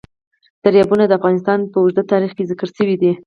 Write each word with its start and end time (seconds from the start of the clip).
دریابونه 0.63 1.03
د 1.07 1.11
افغانستان 1.19 1.59
په 1.71 1.77
اوږده 1.81 2.03
تاریخ 2.11 2.31
کې 2.37 2.47
ذکر 2.51 2.67
شوی 2.77 2.95
دی. 3.01 3.11